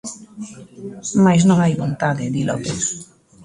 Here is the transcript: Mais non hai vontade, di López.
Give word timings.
Mais 1.23 1.41
non 1.49 1.57
hai 1.63 1.73
vontade, 1.83 2.31
di 2.33 2.41
López. 2.49 2.81